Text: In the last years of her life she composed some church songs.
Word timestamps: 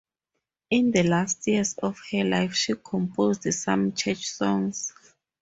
In 0.71 0.89
the 0.89 1.03
last 1.03 1.45
years 1.47 1.75
of 1.77 1.99
her 2.11 2.23
life 2.23 2.55
she 2.55 2.73
composed 2.73 3.53
some 3.53 3.93
church 3.93 4.27
songs. 4.31 4.91